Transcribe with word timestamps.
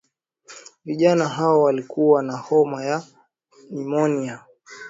vijana 0.85 1.27
hao 1.27 1.61
walikuwa 1.63 2.23
na 2.23 2.37
homa 2.37 2.85
ya 2.85 3.03
pneumonia 3.69 4.43